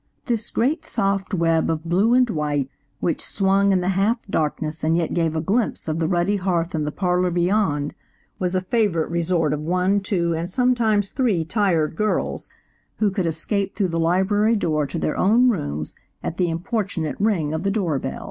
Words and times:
This 0.25 0.49
great 0.49 0.83
soft 0.83 1.31
web 1.31 1.69
of 1.69 1.83
blue 1.85 2.15
and 2.15 2.27
white 2.27 2.71
which 3.01 3.21
swung 3.23 3.71
in 3.71 3.81
the 3.81 3.89
half 3.89 4.17
darkness 4.27 4.83
and 4.83 4.97
yet 4.97 5.13
gave 5.13 5.35
a 5.35 5.41
glimpse 5.41 5.87
of 5.87 5.99
the 5.99 6.07
ruddy 6.07 6.37
hearth 6.37 6.73
in 6.73 6.85
the 6.85 6.91
parlor 6.91 7.29
beyond, 7.29 7.93
was 8.39 8.55
a 8.55 8.61
favorite 8.61 9.11
resort 9.11 9.53
of 9.53 9.63
one, 9.63 9.99
two 9.99 10.33
and 10.33 10.49
sometimes 10.49 11.11
three 11.11 11.45
tired 11.45 11.95
girls, 11.95 12.49
who 12.97 13.11
could 13.11 13.27
escape 13.27 13.75
through 13.75 13.89
the 13.89 13.99
library 13.99 14.55
door 14.55 14.87
to 14.87 14.97
their 14.97 15.15
own 15.17 15.49
rooms 15.49 15.93
at 16.23 16.37
the 16.37 16.49
importunate 16.49 17.21
ring 17.21 17.53
of 17.53 17.61
the 17.61 17.69
door 17.69 17.99
bell. 17.99 18.19